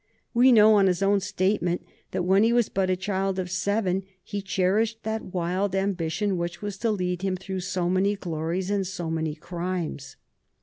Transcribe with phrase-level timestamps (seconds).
[0.33, 4.01] We know, on his own statement, that when he was but a child of seven
[4.23, 8.87] he cherished that wild ambition which was to lead him through so many glories and
[8.87, 10.15] so many crimes.